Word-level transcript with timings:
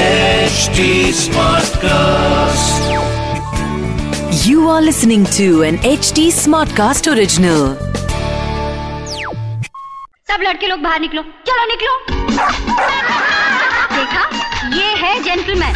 HD 0.00 1.12
Smartcast. 1.12 2.80
You 4.46 4.68
are 4.68 4.80
listening 4.80 5.24
to 5.36 5.62
an 5.62 5.78
HD 5.78 6.30
Smartcast 6.30 7.06
original. 7.12 7.76
सब 10.30 10.40
लड़के 10.42 10.66
लोग 10.66 10.80
बाहर 10.80 11.00
निकलो। 11.00 11.22
चलो 11.22 11.66
निकलो। 11.66 11.98
देखा? 13.96 14.28
ये 14.76 14.94
है 15.02 15.22
जेंटलमैन 15.22 15.74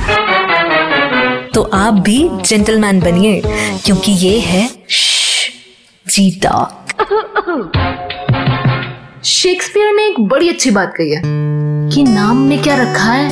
तो 1.55 1.63
आप 1.75 1.95
भी 1.95 2.29
जेंटलमैन 2.33 3.01
बनिए 3.01 3.43
क्योंकि 3.85 4.13
ये 4.27 4.39
है 4.41 4.69
जीता। 6.07 6.81
शेक्सपियर 9.25 9.93
ने 9.95 10.07
एक 10.07 10.21
बड़ी 10.21 10.49
अच्छी 10.49 10.71
बात 10.71 10.93
कही 10.97 11.11
है। 11.11 11.34
कि 11.95 12.03
नाम 12.03 12.37
में 12.37 12.63
क्या 12.63 12.77
रखा 12.77 13.11
है? 13.13 13.29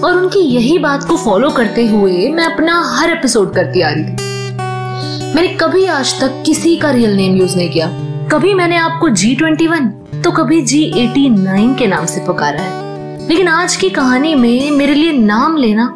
और 0.00 0.16
उनकी 0.16 0.38
यही 0.38 0.78
बात 0.78 1.04
को 1.04 1.16
फॉलो 1.16 1.50
करते 1.50 1.86
हुए 1.86 2.28
मैं 2.28 2.44
अपना 2.44 2.80
हर 2.86 3.10
एपिसोड 3.10 3.52
करती 3.54 3.80
आ 3.80 3.88
रही 3.90 4.04
थी। 4.04 5.34
मैंने 5.34 5.48
कभी 5.48 5.84
आज 5.86 6.20
तक 6.20 6.42
किसी 6.46 6.76
का 6.76 6.90
रियल 6.90 7.16
नेम 7.16 7.36
यूज़ 7.36 7.56
नहीं 7.56 7.70
किया। 7.70 7.86
कभी 8.28 8.54
मैंने 8.54 8.76
आपको 8.76 9.08
जी 9.08 9.34
ट्वेंटी 9.34 9.66
वन 9.66 9.88
तो 10.24 10.30
कभी 10.30 10.60
जी 10.62 10.82
एटी 10.82 11.28
नाइन 11.28 11.74
के 11.74 11.86
नाम 11.86 12.06
से 12.06 12.20
पुकारा 12.20 12.60
है। 12.60 13.28
लेकिन 13.28 13.48
आज 13.48 13.76
की 13.76 13.90
कहानी 13.90 14.34
में 14.34 14.70
मेरे 14.70 14.94
लिए 14.94 15.12
नाम 15.12 15.56
लेना 15.56 15.86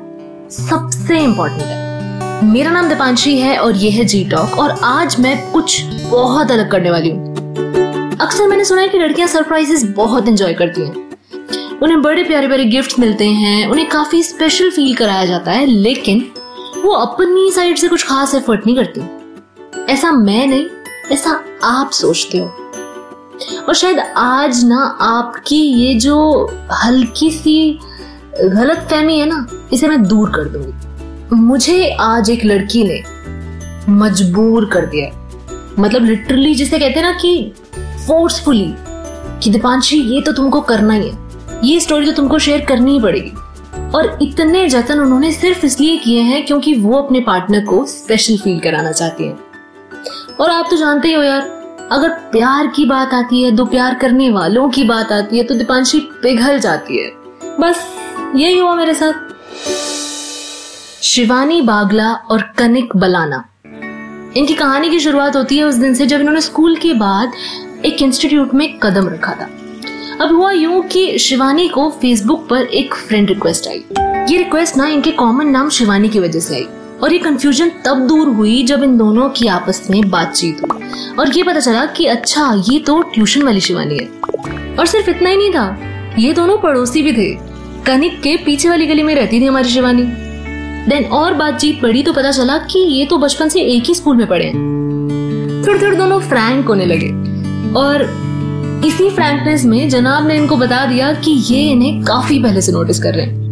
सबसे 0.50 1.18
इम्पोर्टेंट 1.18 1.62
है। 1.62 2.44
मेरा 2.44 2.70
नाम 2.70 2.88
दीपांशी 2.88 3.38
है 3.38 3.56
और 3.58 3.76
ये 3.76 3.90
है 3.90 4.04
जी 4.04 4.24
टॉक 4.24 4.58
और 4.58 4.70
आज 4.70 5.20
मैं 5.20 5.52
कुछ 5.52 5.82
बहुत 6.10 6.50
अलग 6.50 6.70
करने 6.70 6.90
वाली 6.90 7.10
हूँ। 7.10 7.34
अक्सर 8.16 8.48
मैंने 8.48 8.64
सुना 8.64 8.80
है 8.80 8.88
कि 8.88 8.98
लड़कियाँ 8.98 9.28
सरप्राइजेस 9.28 9.84
बहुत 9.84 10.28
एंजॉय 10.28 10.54
करती 10.54 10.80
हैं। 10.80 11.05
उन्हें 11.82 12.02
बड़े 12.02 12.22
प्यारे 12.24 12.46
प्यारे 12.46 12.64
गिफ्ट 12.64 12.98
मिलते 12.98 13.24
हैं, 13.24 13.66
उन्हें 13.66 13.88
काफ़ी 13.88 14.22
स्पेशल 14.22 14.70
फील 14.70 14.94
कराया 14.94 15.24
जाता 15.24 15.50
है, 15.50 15.66
लेकिन 15.66 16.30
वो 16.84 16.92
अपनी 16.92 17.50
साइड 17.50 17.76
से 17.76 17.88
कुछ 17.88 18.06
खास 18.06 18.34
एफर्ट 18.34 18.66
नहीं 18.66 18.76
करती। 18.76 19.92
ऐसा 19.92 20.12
मैं 20.12 20.46
नहीं, 20.46 20.66
ऐसा 21.12 21.40
आप 21.64 21.90
सोचते 21.90 22.38
हो। 22.38 22.46
और 23.68 23.74
शायद 23.74 23.98
आज 24.16 24.64
ना 24.64 24.98
आपकी 25.00 25.56
ये 25.56 25.94
जो 25.94 26.46
हल्की 26.84 27.30
सी 27.30 27.78
गलत 28.40 28.86
फहमी 28.90 29.18
है 29.18 29.26
ना, 29.26 29.46
इसे 29.72 29.88
मैं 29.88 30.02
दूर 30.02 30.30
कर 30.30 30.44
दूँगी। 30.44 31.36
मुझे 31.36 31.90
आज 32.00 32.30
एक 32.30 32.44
लड़की 32.44 32.84
ने 32.84 33.02
मजबूर 33.92 34.64
कर 34.64 34.86
दिया 34.86 35.10
मतलब 35.78 36.04
लिटरली 36.04 36.54
जिसे 36.54 36.78
कहते 36.78 37.00
हैं 37.00 37.02
ना 37.02 37.12
कि 37.12 37.52
फोर्सफुली 38.06 38.74
कि 39.42 39.50
दीपांशी, 39.50 40.00
ये 40.14 40.20
तो 40.20 40.32
तुमको 40.32 40.60
करना 40.60 40.94
ही 40.94 41.08
है। 41.08 41.25
ये 41.64 41.80
स्टोरी 41.80 42.06
तो 42.06 42.12
तुमको 42.12 42.38
शेयर 42.38 42.64
करनी 42.64 42.92
ही 42.92 43.00
पड़ेगी। 43.00 43.32
और 43.94 44.18
इतने 44.22 44.68
जतन 44.68 45.00
उन्होंने 45.00 45.32
सिर्फ़ 45.32 45.66
इसलिए 45.66 45.96
किए 45.96 46.20
हैं 46.20 46.46
क्योंकि 46.46 46.74
वो 46.74 46.94
अपने 46.94 47.20
पार्टनर 47.20 47.64
को 47.64 47.84
स्पेशल 47.86 48.36
फील 48.36 48.60
कराना 48.60 48.92
चाहती 48.92 49.24
हैं। 49.24 49.38
और 50.40 50.50
आप 50.50 50.66
तो 50.70 50.76
जानते 50.76 51.08
ही 51.08 51.14
हो 51.14 51.22
यार, 51.22 51.40
अगर 51.92 52.08
प्यार 52.08 52.66
की 52.66 52.84
बात 52.84 53.14
आती 53.14 53.42
है 53.42 53.50
दो 53.50 53.64
प्यार 53.64 53.94
करने 53.94 54.30
वालों 54.30 54.68
की 54.70 54.84
बात 54.84 55.12
आती 55.12 55.38
है 55.38 55.44
तो 55.44 55.54
दीपांशी 55.54 56.00
पिघल 56.22 56.58
जाती 56.58 56.98
है। 56.98 57.10
बस, 57.60 57.86
यही 58.36 58.58
हुआ 58.58 58.74
मेरे 58.74 58.94
साथ। 58.94 59.12
शिवानी 61.02 61.60
बागला 61.62 62.12
और 62.12 62.42
कनिक 62.58 62.96
बलाना। 62.96 63.44
इनकी 64.36 64.54
कहानी 64.54 64.90
की 64.90 65.00
शुरुआत 65.00 65.36
होती 65.36 65.58
है 65.58 65.64
उस 65.64 65.74
दिन 65.74 65.94
से 65.94 66.06
जब 66.06 66.20
इन्होंने 66.20 66.40
स्कूल 66.40 66.76
के 66.76 66.94
बाद 66.94 67.32
एक 67.84 68.02
इंस्टीट्यूट 68.02 68.54
में 68.54 68.78
कदम 68.78 69.08
रखा 69.08 69.32
था। 69.32 69.48
अब 70.20 70.32
हुआ 70.32 70.50
यूँ 70.52 70.82
कि 70.82 71.18
शिवानी 71.18 71.68
को 71.68 71.90
फेसबुक 71.90 72.46
पर 72.48 72.62
एक 72.62 72.94
फ्रेंड 72.94 73.28
रिक्वेस्ट 73.28 73.68
आई। 73.68 73.84
ये 74.32 74.38
रिक्वेस्ट 74.38 74.76
ना 74.76 74.86
इनके 74.88 75.10
कॉमन 75.10 75.46
नाम 75.46 75.68
शिवानी 75.68 76.08
की 76.08 76.18
वजह 76.18 76.40
से 76.40 76.54
आई। 76.54 76.66
और 77.02 77.12
ये 77.12 77.18
कंफ्यूजन 77.18 77.68
तब 77.68 77.98
दूर 77.98 78.28
हुई 78.28 78.62
जब 78.62 78.82
इन 78.82 78.96
दोनों 78.98 79.28
की 79.28 79.46
आपस 79.46 79.86
में 79.90 80.10
बातचीत 80.10 80.62
हुई। 80.62 80.88
और 81.18 81.36
ये 81.36 81.42
पता 81.42 81.60
चला 81.60 81.86
कि 81.86 82.06
अच्छा 82.06 82.62
ये 82.70 82.78
तो 82.78 83.02
ट्यूशन 83.02 83.42
वाली 83.42 83.60
शिवानी 83.60 83.98
है। 83.98 84.06
और 84.76 84.86
सिर्फ़ 84.86 85.10
इतना 85.10 85.30
ही 85.30 85.36
नहीं 85.36 85.50
था, 85.50 85.78
ये 86.18 86.32
दोनों 86.32 86.58
पड़ोसी 86.58 87.02
भी 87.02 87.12
थे। 87.12 87.38
कनिक 87.86 88.20
के 88.22 88.36
पीछे 88.36 88.68
वाली 88.68 88.86
गली 88.86 89.02
में 89.02 89.14
रहती 89.14 89.40
थी 89.40 89.44
हमारी 89.44 89.68
शिवानी। 89.68 90.02
देन 90.90 91.04
और 91.04 91.34
बातचीत 91.34 91.82
बढ़ी 91.82 92.02
तो 92.02 92.12
पता 92.12 92.30
चला 92.30 92.58
कि 92.58 92.78
ये 92.78 93.06
तो 93.06 93.18
बचपन 93.18 93.48
से 93.48 93.60
एक 93.60 93.84
ही 93.84 93.94
स्कूल 93.94 94.16
में 94.16 94.26
पढ़े 94.26 94.44
हैं। 94.44 94.54
थोड़े 95.66 95.80
थोड़े 95.82 95.96
दोनों 95.96 96.20
फ्रैंक 96.20 96.66
होने 96.66 96.86
लगे। 96.86 97.08
और 97.78 98.26
इसी 98.84 99.10
फ्रैंकनेस 99.10 99.64
में 99.64 99.88
जनाब 99.88 100.26
ने 100.26 100.36
इनको 100.36 100.56
बता 100.56 100.86
दिया 100.86 101.12
कि 101.12 101.30
ये 101.30 101.70
इन्हें 101.70 102.02
काफ़ी 102.02 102.42
पहले 102.42 102.60
से 102.60 102.72
नोटिस 102.72 103.02
कर 103.02 103.14
रहे 103.14 103.26
हैं। 103.26 103.46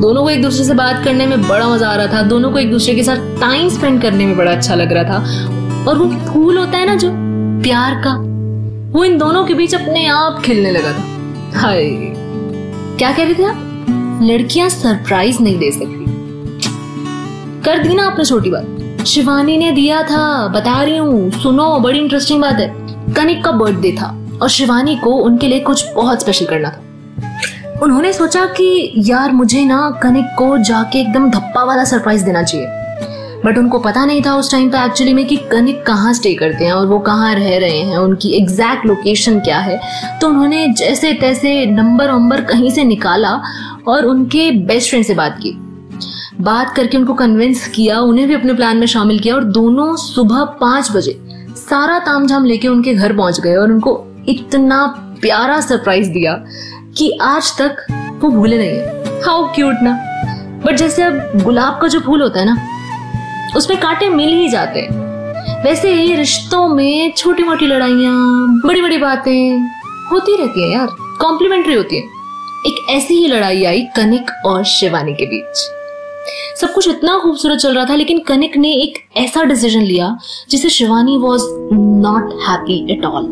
दोनों 0.00 0.22
को 0.22 0.30
एक 0.30 0.42
दूसरे 0.42 0.64
से 0.64 0.74
बात 0.74 1.04
करने 1.04 1.26
में 1.26 1.48
बड़ा 1.48 1.68
मज़ा 1.68 1.88
आ 1.88 1.94
रहा 1.94 2.06
था, 2.06 2.22
दोनों 2.22 2.50
को 2.50 2.58
एक 2.58 2.70
दूसरे 2.70 2.94
के 2.94 3.02
साथ 3.02 3.40
टाइम 3.40 3.68
स्पेंड 3.68 4.02
करने 4.02 4.26
में 4.26 4.36
बड़ा 4.36 4.52
अच्छा 4.52 4.74
लग 4.74 4.92
रहा 4.92 5.04
था। 5.04 5.22
और 5.88 5.98
वो 5.98 6.32
फूल 6.32 6.58
होता 6.58 6.78
है 6.78 6.86
ना 6.86 6.94
जो, 6.94 7.10
प्यार 7.62 7.94
का, 7.94 8.12
वो 8.98 9.04
इन 9.04 9.18
दोनों 9.18 9.44
के 9.44 9.54
बीच 9.54 9.74
अपने 9.74 10.06
आप 10.06 10.42
खिलने 10.44 10.70
लगा 10.70 10.92
था। 10.92 11.04
हाय, 11.60 11.84
क्या 12.98 13.12
कह 13.12 13.24
रहे 13.24 13.34
थे 13.34 13.44
आप? 13.44 13.62
लड़कियाँ 14.22 14.68
सरप्राइज़ 14.68 15.42
नहीं 15.42 15.58
दे 15.58 15.70
सकती। 15.70 16.04
कर 17.62 17.78
दी 17.78 17.94
ना 17.94 18.06
आपने 18.06 18.24
छोटी 18.24 18.50
बात। 18.50 19.04
शिवानी 19.06 19.56
ने 19.56 19.70
दिया 19.70 20.02
था, 20.02 20.48
बता 20.48 20.82
रही 20.82 20.96
हूँ, 20.96 21.30
सुनो, 21.30 21.78
बड़ी 21.78 21.98
इंटरेस्टिंग 21.98 22.42
बात 22.42 22.54
है। 22.54 22.74
कनिक 23.14 23.44
का 23.44 23.52
बर्थडे 23.52 23.92
था। 23.92 24.25
और 24.42 24.48
शिवानी 24.48 24.96
को 24.96 25.10
उनके 25.10 25.48
लिए 25.48 25.60
कुछ 25.60 25.84
बहुत 25.94 26.20
स्पेशल 26.20 26.46
करना 26.46 26.70
था। 26.70 26.82
उन्होंने 27.82 28.12
सोचा 28.12 28.44
कि 28.44 28.92
यार 28.96 29.32
मुझे 29.32 29.64
ना 29.64 30.00
कनिक 30.02 30.24
को 30.24 30.58
जाके 30.58 31.00
एकदम 31.00 31.30
धप्पा 31.30 31.64
वाला 31.64 31.84
सरप्राइज़ 31.84 32.24
देना 32.24 32.42
चाहिए। 32.42 32.66
बट 33.44 33.58
उनको 33.58 33.78
पता 33.78 34.04
नहीं 34.04 34.22
था 34.22 34.36
उस 34.36 34.50
टाइम 34.50 34.70
पे 34.70 34.84
एक्चुअली 34.84 35.14
में 35.14 35.26
कि 35.26 35.36
कनिक 35.36 35.86
कहाँ 35.86 36.14
स्टे 36.14 36.34
करते 36.34 36.64
हैं 36.64 36.72
और 36.72 36.86
वो 36.86 36.98
कहाँ 36.98 37.34
रह 37.34 37.58
रहे 37.58 37.78
हैं, 37.78 37.96
उनकी 37.96 38.30
एग्जैक्ट 38.30 38.86
लोकेशन 38.86 39.40
क्या 39.40 39.58
है। 39.58 39.80
तो 40.20 40.28
उन्होंने 40.28 40.68
जैसे 40.68 41.12
तैसे 41.12 41.66
नंबर 41.66 42.10
वंबर 42.10 42.40
कहीं 42.40 42.70
से 42.70 42.84
निकाला 42.84 43.40
और 43.88 44.04
उनके 44.04 44.50
बेस्ट 44.50 44.90
फ्रेंड 44.90 45.04
से 45.04 45.14
बात 45.14 45.38
की। 45.42 45.52
बात 46.40 46.74
करके 46.76 46.96
उनको 46.96 47.14
कन्विंस 47.14 47.68
किया, 47.68 48.00
उन्हें 48.00 48.28
भी 48.28 48.34
अपने 48.34 48.52
प्लान 48.52 48.76
में 48.76 48.86
शामिल 48.86 49.18
किया 49.18 49.34
और 49.34 49.44
दोनों 49.44 49.96
सुबह 49.96 50.44
पाँच 50.44 50.90
बजे 50.92 51.18
सारा 51.56 51.98
तामझाम 51.98 52.44
लेके 52.44 52.68
उनके 52.68 52.94
घर 52.94 53.16
पहुँच 53.16 53.40
गए 53.40 53.54
और 53.54 53.72
उनको 53.72 54.04
इतना 54.28 54.86
प्यारा 55.20 55.60
सरप्राइज़ 55.60 56.10
दिया 56.10 56.32
कि 56.98 57.18
आज 57.22 57.52
तक 57.60 57.86
वो 58.20 58.30
भूले 58.30 58.58
नहीं 58.58 59.22
हाउ 59.22 59.44
क्यूट 59.54 59.76
ना। 59.82 59.92
बट 60.66 60.76
जैसे 60.76 61.02
अब 61.02 61.42
गुलाब 61.44 61.78
का 61.82 61.88
जो 61.88 62.00
फूल 62.00 62.22
होता 62.22 62.40
है 62.40 62.46
ना, 62.46 62.56
उसमें 63.56 63.80
कांटे 63.80 64.08
मिल 64.08 64.28
ही 64.28 64.48
जाते 64.48 64.80
हैं। 64.80 65.04
वैसे 65.64 65.92
ही 65.94 66.14
रिश्तों 66.14 66.68
में 66.68 67.12
छोटी 67.16 67.42
मोटी 67.42 67.66
लड़ाइया 67.66 68.10
बड़ी 68.66 68.82
बड़ी 68.82 68.98
बातें 68.98 69.60
होती 70.10 70.36
रहती 70.36 70.62
है 70.62 70.72
यार। 70.72 70.88
कॉम्प्लीमेंट्री 71.20 71.74
होती 71.74 71.96
है। 71.96 72.02
एक 72.66 72.86
ऐसी 72.90 73.14
ही 73.14 73.26
लड़ाई 73.26 73.64
आई 73.64 73.82
कनिक 73.96 74.30
और 74.46 74.64
शिवानी 74.64 75.12
के 75.14 75.26
बीच। 75.26 75.56
सब 76.60 76.72
कुछ 76.72 76.88
इतना 76.88 77.18
खूबसूरत 77.18 77.58
चल 77.58 77.74
रहा 77.74 77.84
था, 77.84 77.94
लेकिन 77.94 78.18
कनिक 78.18 78.56
ने 78.56 78.72
एक 78.72 78.98
ऐसा 79.16 79.42
डिसीज़न 79.44 79.80
लिया 79.80 80.16
जिसे 80.50 80.70
Shivani 80.70 81.18
was 81.18 81.42
not 81.72 82.32
happy 82.48 82.86
at 82.92 83.04
all 83.04 83.24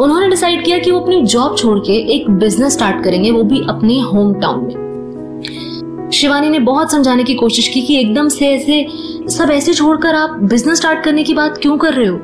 उन्होंने 0.00 0.28
डिसाइड 0.28 0.64
किया 0.64 0.78
कि 0.78 0.90
वो 0.90 1.00
अपनी 1.00 1.22
जॉब 1.22 1.56
छोड़ 1.56 1.78
के 1.78 1.92
एक 1.92 2.30
बिज़नेस 2.30 2.72
स्टार्ट 2.72 3.04
करेंगे, 3.04 3.30
वो 3.30 3.42
भी 3.42 3.60
अपने 3.68 4.00
होम 4.00 4.34
टाउन 4.34 4.64
में। 4.64 6.10
शिवानी 6.12 6.48
ने 6.48 6.58
बहुत 6.58 6.92
समझाने 6.92 7.24
की 7.24 7.34
कोशिश 7.34 7.68
की 7.68 7.82
कि 7.82 8.00
एकदम 8.00 8.28
से 8.28 8.46
ऐसे, 8.46 8.86
सब 9.28 9.50
ऐसे 9.50 9.74
छोड़कर 9.74 10.14
आप 10.14 10.30
बिज़नेस 10.30 10.78
स्टार्ट 10.78 11.04
करने 11.04 11.24
की 11.24 11.34
बात 11.34 11.58
क्यों 11.58 11.78
कर 11.78 11.92
रहे 11.92 12.06
हो? 12.06 12.16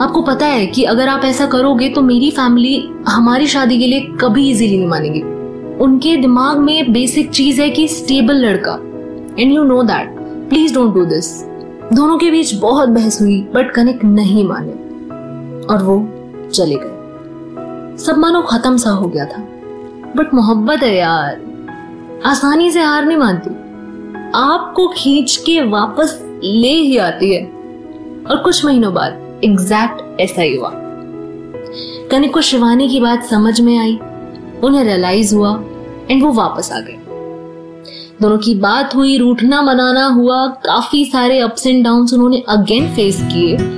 आपको 0.00 0.22
पता 0.22 0.46
है 0.46 0.66
कि 0.66 0.82
अगर 0.82 1.08
आप 1.08 1.24
ऐसा 1.24 1.46
करोगे 1.46 1.88
तो 1.88 2.02
मेरी 2.02 2.30
फैमिली 2.30 2.90
हमारी 3.08 3.46
शादी 3.46 3.78
के 3.78 3.86
लिए 3.86 4.00
कभी 4.00 4.50
इजीली 4.50 4.78
नहीं 4.78 4.88
मानेगी। 4.88 5.22
उनके 5.84 6.16
दिमाग 6.16 6.58
में 6.58 6.92
बेसिक 6.92 7.30
चीज़ 7.30 7.62
है 7.62 7.70
कि 7.70 7.88
स्टेबल 7.88 8.34
लड़का। 8.34 8.74
And 9.42 9.52
you 9.52 9.64
know 9.64 9.82
that 9.82 10.16
please 10.48 10.74
don't 10.74 10.94
do 10.94 11.04
this 11.04 11.42
दोनों 11.92 12.18
के 12.18 12.30
बीच 12.30 12.54
बहुत 12.54 12.88
बहस 12.88 13.22
हुई 13.22 13.40
बट 13.54 13.70
कनेक्ट 13.70 14.04
नहीं 14.04 14.44
माने। 14.44 14.72
और 15.66 15.82
वो 15.82 16.08
चले 16.48 16.74
गए। 16.74 16.97
सब 17.98 18.18
मानो 18.18 18.42
खत्म 18.42 18.76
सा 18.76 18.90
हो 18.90 19.08
गया 19.08 19.24
था। 19.24 19.38
बट 20.16 20.34
मोहब्बत 20.34 20.82
है 20.82 20.96
यार। 20.96 21.40
आसानी 22.26 22.70
से 22.70 22.82
हार 22.82 23.04
नहीं 23.04 23.18
मानती। 23.18 23.50
आपको 24.34 24.88
खींच 24.88 25.36
के 25.36 25.60
वापस 25.60 26.22
ले 26.44 26.72
ही 26.72 26.96
आती 26.96 27.34
है। 27.34 27.44
और 28.30 28.36
कुछ 28.44 28.64
महीनों 28.64 28.94
बाद 28.94 29.40
एग्जैक्ट 29.44 30.20
ऐसा 30.20 30.42
ही 30.42 30.56
हुआ। 30.56 30.72
कनिक 32.10 32.34
को 32.34 32.40
शिवानी 32.40 32.88
की 32.88 33.00
बात 33.00 33.24
समझ 33.24 33.60
में 33.60 33.78
आई। 33.78 33.98
उन्हें 34.64 34.84
रियलाइज़ 34.84 35.34
हुआ 35.34 35.64
एंड 36.10 36.22
वो 36.22 36.32
वापस 36.32 36.72
आ 36.72 36.80
गए। 36.80 36.98
दोनों 38.22 38.38
की 38.38 38.54
बात 38.54 38.94
हुई, 38.94 39.18
रूठना 39.18 39.62
मनाना 39.62 40.06
हुआ। 40.06 40.46
काफ़ी 40.46 41.04
सारे 41.04 41.40
अप्स 41.40 41.66
एंड 41.66 41.84
डाउन 41.84 42.00
उन्होंने 42.00 42.44
अगेन 42.48 42.88
फेस 42.88 43.20
किए। 43.22 43.77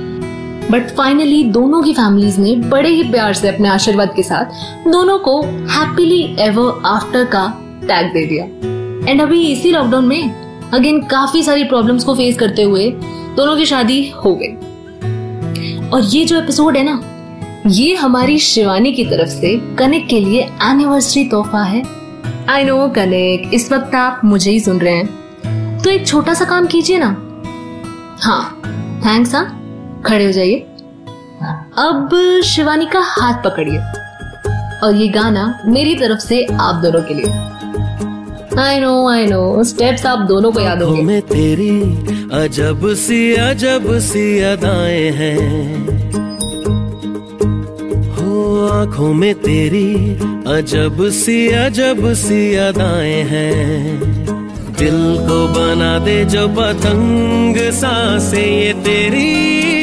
बट 0.71 0.89
फाइनली 0.89 1.43
दोनों 1.43 1.81
की 1.81 1.93
फैमिलीज़ 1.93 2.39
ने 2.39 2.55
बड़े 2.55 2.89
ही 2.89 3.03
प्यार 3.03 3.33
से 3.33 3.47
अपने 3.49 3.69
आशीर्वाद 3.69 4.13
के 4.15 4.23
साथ 4.23 4.45
दोनों 4.87 5.19
को 5.19 5.41
हैप्पीली 5.41 6.35
एवर 6.39 6.81
आफ्टर 6.85 7.25
का 7.25 7.43
टैग 7.83 8.13
दे 8.13 8.25
दिया। 8.25 8.45
एंड 9.11 9.21
अभी 9.21 9.41
इसी 9.47 9.71
लॉकडाउन 9.71 10.05
में 10.05 10.31
अगेन 10.73 11.01
काफ़ी 11.01 11.43
सारी 11.43 11.63
प्रॉब्लम्स 11.63 12.03
को 12.03 12.15
फेस 12.15 12.37
करते 12.37 12.63
हुए 12.63 12.89
दोनों 13.37 13.57
की 13.57 13.65
शादी 13.65 14.09
हो 14.25 14.35
गई। 14.35 14.53
और 15.89 16.01
ये 16.03 16.25
जो 16.25 16.37
एपिसोड 16.37 16.77
है 16.77 16.83
ना, 16.83 17.01
ये 17.67 17.95
हमारी 17.95 18.37
शिवानी 18.39 18.91
की 18.91 19.05
तरफ़ 19.05 19.29
से 19.29 19.75
कनिक 19.75 20.07
के 20.07 20.19
लिए 20.19 20.41
एनिवर्सरी 20.63 21.25
तोहफा 21.25 21.63
है। 21.63 21.83
आई 22.49 22.63
नो 22.63 22.87
कनिक, 22.89 23.53
इस 23.53 23.71
वक्त 23.71 23.95
आप 23.95 24.21
मुझे 24.25 24.51
ही 24.51 24.59
सुन 24.59 24.79
रहे 24.79 24.93
हैं। 24.93 25.79
तो 25.83 25.89
एक 25.89 26.07
छोटा 26.07 26.33
सा 26.33 26.45
काम 26.45 26.65
कीजिए 26.65 26.99
ना। 26.99 27.15
हाँ 28.21 28.61
थैंक्स 29.05 29.35
हाँ। 29.35 29.60
खड़े 30.05 30.25
हो 30.25 30.31
जाइए। 30.31 30.55
अब 31.77 32.09
शिवानी 32.45 32.85
का 32.85 32.99
हाथ 32.99 33.43
पकड़िए। 33.43 33.79
और 34.83 34.95
ये 34.95 35.07
गाना 35.07 35.63
मेरी 35.65 35.95
तरफ़ 35.95 36.19
से 36.19 36.45
आप 36.45 36.75
दोनों 36.75 37.01
के 37.01 37.13
लिए। 37.13 38.61
I 38.61 38.79
know 38.79 39.09
I 39.09 39.25
know 39.25 39.63
steps 39.63 40.05
आप 40.05 40.19
दोनों 40.19 40.51
को 40.51 40.59
याद 40.59 40.81
होंगे। 40.83 41.01
में 41.01 41.21
तेरी 41.21 41.81
अजब 42.33 42.93
सी 42.93 43.33
अजब 43.33 43.99
सी 43.99 44.39
अदाएँ 44.39 45.11
हैं। 45.11 45.85
हो 48.15 48.67
आँखों 48.67 49.13
में 49.13 49.33
तेरी 49.35 49.93
अजब 50.47 51.09
सी 51.09 51.47
अजब 51.47 52.13
सी 52.13 52.55
अदाएँ 52.55 53.21
हैं। 53.23 53.99
दिल 54.79 55.17
को 55.21 55.47
बना 55.47 55.99
दे 55.99 56.25
जो 56.25 56.47
पतंग 56.47 57.55
साँसें 57.71 58.61
ये 58.61 58.73
तेरी 58.73 59.80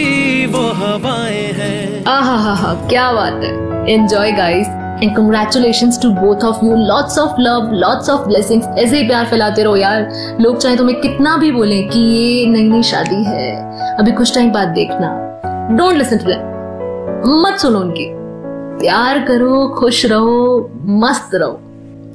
वो 0.59 0.69
हवाएँ 0.69 1.53
हैं। 1.53 2.05
आहा 2.05 2.75
क्या 2.89 3.13
बात 3.13 3.33
है। 3.33 3.91
Enjoy 3.95 4.33
guys 4.33 4.69
and 5.03 5.17
congratulation 5.17 5.91
to 5.91 6.11
both 6.11 6.45
of 6.45 6.65
you 6.65 6.77
lots 6.77 7.19
of 7.19 7.33
love 7.41 7.71
lots 7.73 8.11
of 8.11 8.29
blessings 8.29 8.67
ऐसे 8.79 8.99
ही 8.99 9.09
प्यार 9.09 9.27
फैलाते 9.27 9.63
रहो 9.63 9.77
यार। 9.77 10.13
लोग 10.41 10.59
चाहे 10.59 10.77
तुम्हें 10.77 11.01
कितना 11.01 11.37
भी 11.37 11.53
बोले 11.53 11.83
कि 11.83 12.01
ये 12.01 12.47
नई 12.47 12.63
नई 12.63 12.83
शादी 12.83 13.25
है। 13.25 13.79
अभी 13.97 14.13
कुछ 14.13 14.35
टाइम 14.35 14.53
बाद 14.53 14.69
देखना। 14.69 15.25
डोंट 15.77 15.97
लिसन 15.97 16.17
टू 16.17 16.29
मत 17.43 17.59
सुनो 17.59 17.79
उनकी। 17.79 18.19
प्यार 18.81 19.19
करो, 19.19 19.77
खुश 19.79 20.07
रहो, 20.07 20.71
मस्त 20.85 21.31
रहो। 21.35 21.61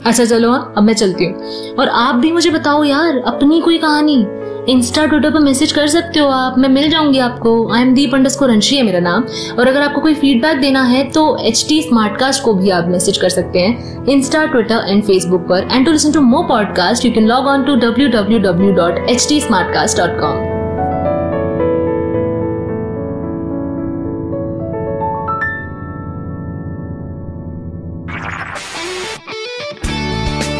अच्छा 0.05 0.25
चलो, 0.25 0.53
अब 0.53 0.83
मैं 0.83 0.93
चलती 0.93 1.25
हूँ। 1.25 1.35
और 1.79 1.89
आप 1.89 2.15
भी 2.15 2.31
मुझे 2.31 2.49
बताओ 2.49 2.83
यार, 2.83 3.23
अपनी 3.27 3.61
कोई 3.61 3.77
कहानी। 3.77 4.27
इंस्टा 4.69 5.05
ट्विटर 5.05 5.31
पर 5.31 5.39
मैसेज 5.39 5.71
कर 5.71 5.87
सकते 5.87 6.19
हो 6.19 6.27
आप। 6.27 6.57
मैं 6.57 6.69
मिल 6.69 6.89
जाऊँगी 6.89 7.19
आपको। 7.19 7.51
आई 7.73 7.81
एम 7.81 7.93
दीप 7.93 8.13
अंडर 8.13 8.47
रंशी 8.49 8.75
है 8.75 8.83
मेरा 8.83 8.99
नाम। 8.99 9.23
और 9.59 9.67
अगर 9.67 9.81
आपको 9.81 10.01
कोई 10.01 10.13
फीडबैक 10.13 10.57
देना 10.57 10.83
है 10.83 11.03
तो 11.11 11.25
एच 11.37 11.65
टी 11.69 11.81
स्मार्टकास्ट 11.81 12.43
को 12.43 12.53
भी 12.53 12.69
आप 12.69 12.87
मैसेज 12.87 13.17
कर 13.17 13.29
सकते 13.29 13.59
हैं। 13.59 14.05
इंस्टा 14.05 14.45
ट्विटर 14.45 14.85
एंड 14.87 15.03
फेसबुक 15.03 15.41
पर। 15.41 15.67
And 15.71 15.85
to 15.85 15.91
listen 15.91 16.11
to 16.11 16.21
more 16.21 16.45
podcast 16.49 17.05
you 17.05 17.11
can 17.11 17.27
log 17.27 17.47
on 17.47 17.63
to 17.63 17.75
W 17.75 18.07
W 18.09 18.39
W 18.39 18.71
dot 18.73 19.09
H 19.09 19.27
T 19.29 19.41
Smartcast 19.41 19.97
dot 19.97 20.19
com 20.19 20.51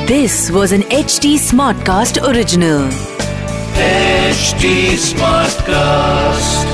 This 0.08 0.34
was 0.56 0.74
an 0.74 0.84
HT 0.98 1.32
Smartcast 1.46 2.20
original. 2.32 3.13
HT 3.76 4.98
Smartcast. 4.98 6.73